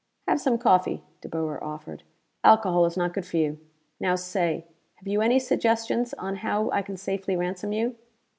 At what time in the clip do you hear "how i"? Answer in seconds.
6.37-6.81